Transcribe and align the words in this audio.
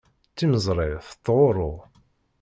Timeẓri 0.35 0.87
tettɣurru. 1.07 1.73